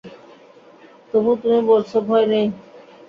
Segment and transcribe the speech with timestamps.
[1.09, 2.45] তবু তুমি বলছ ভয় নেই?